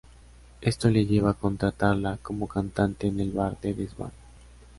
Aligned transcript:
Esto 0.61 0.89
le 0.89 1.05
lleva 1.05 1.29
a 1.29 1.33
contratarla 1.35 2.17
como 2.23 2.47
cantante 2.47 3.05
en 3.05 3.19
el 3.19 3.29
bar 3.31 3.59
del 3.59 3.77
desván. 3.77 4.09